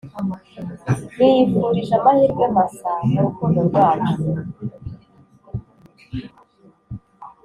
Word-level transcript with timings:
Niyifurije 1.15 1.93
amahirwe 1.99 2.45
masa 2.55 2.91
mu 3.11 3.19
rukundo 3.25 3.59
rwacu 3.69 4.21